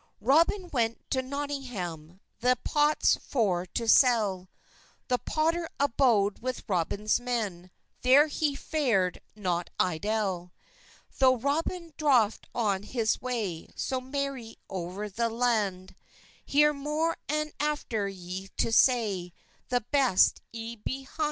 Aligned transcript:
Robyn 0.19 0.69
went 0.73 0.97
to 1.11 1.21
Notynggam, 1.21 2.21
Thes 2.39 2.55
pottes 2.63 3.17
for 3.19 3.67
to 3.67 3.87
sell; 3.87 4.49
The 5.09 5.19
potter 5.19 5.69
abode 5.79 6.39
with 6.39 6.65
Robens 6.67 7.19
men, 7.19 7.69
Ther 8.01 8.25
he 8.25 8.55
fered 8.57 9.19
not 9.35 9.69
eylle. 9.79 10.53
Tho 11.19 11.37
Roben 11.37 11.93
droffe 11.97 12.39
on 12.55 12.81
hes 12.81 13.21
wey, 13.21 13.67
So 13.75 14.01
merey 14.01 14.55
ower 14.71 15.07
the 15.07 15.29
londe: 15.29 15.93
Heres 16.47 16.73
mor 16.75 17.15
and 17.29 17.55
affter 17.59 18.11
ys 18.11 18.49
to 18.57 18.71
saye, 18.71 19.33
The 19.69 19.81
best 19.81 20.41
ys 20.51 20.77
beheynde. 20.77 21.17